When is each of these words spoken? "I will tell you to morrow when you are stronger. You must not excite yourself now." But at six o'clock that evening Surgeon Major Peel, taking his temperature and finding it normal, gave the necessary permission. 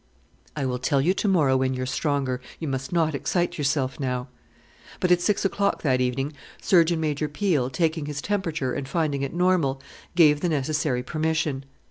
"I 0.55 0.65
will 0.65 0.79
tell 0.79 0.99
you 0.99 1.13
to 1.13 1.27
morrow 1.27 1.55
when 1.55 1.75
you 1.75 1.83
are 1.83 1.85
stronger. 1.85 2.41
You 2.59 2.67
must 2.67 2.91
not 2.91 3.13
excite 3.13 3.59
yourself 3.59 3.99
now." 3.99 4.29
But 4.99 5.11
at 5.11 5.21
six 5.21 5.45
o'clock 5.45 5.83
that 5.83 6.01
evening 6.01 6.33
Surgeon 6.59 6.99
Major 6.99 7.27
Peel, 7.27 7.69
taking 7.69 8.07
his 8.07 8.19
temperature 8.19 8.73
and 8.73 8.87
finding 8.89 9.21
it 9.21 9.31
normal, 9.31 9.79
gave 10.15 10.39
the 10.41 10.49
necessary 10.49 11.03
permission. 11.03 11.65